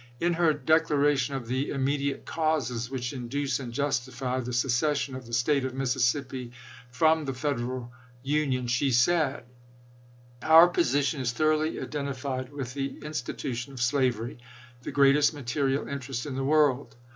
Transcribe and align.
In 0.19 0.33
her 0.33 0.51
"Declaration 0.51 1.35
of 1.35 1.45
the 1.45 1.69
Immediate 1.69 2.25
Causes 2.25 2.89
which 2.89 3.13
Induce 3.13 3.59
and 3.59 3.71
Justify 3.71 4.39
the 4.39 4.51
Secession 4.51 5.13
of 5.13 5.27
the 5.27 5.31
State 5.33 5.63
of 5.63 5.75
Mississippi 5.75 6.53
from 6.89 7.25
the 7.25 7.35
Federal 7.35 7.91
Union," 8.23 8.65
she 8.65 8.89
said: 8.89 9.43
Our 10.41 10.69
position 10.69 11.21
is 11.21 11.33
thoroughly 11.33 11.79
identified 11.79 12.51
with 12.51 12.73
the 12.73 12.99
insti 13.01 13.35
tution 13.35 13.73
of 13.73 13.79
slavery— 13.79 14.39
the 14.81 14.91
greatest 14.91 15.35
material 15.35 15.87
interest 15.87 16.25
in 16.25 16.33
the 16.35 16.43
world. 16.45 16.95